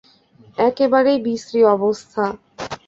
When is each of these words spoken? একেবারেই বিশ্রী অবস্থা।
একেবারেই 0.59 1.19
বিশ্রী 1.25 1.61
অবস্থা। 1.75 2.23